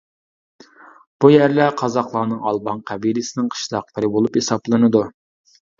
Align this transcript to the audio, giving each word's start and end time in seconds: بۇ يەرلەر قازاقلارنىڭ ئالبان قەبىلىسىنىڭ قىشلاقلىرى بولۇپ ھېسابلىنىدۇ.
بۇ 1.25 1.31
يەرلەر 1.33 1.77
قازاقلارنىڭ 1.83 2.41
ئالبان 2.53 2.83
قەبىلىسىنىڭ 2.91 3.55
قىشلاقلىرى 3.55 4.15
بولۇپ 4.19 4.43
ھېسابلىنىدۇ. 4.43 5.09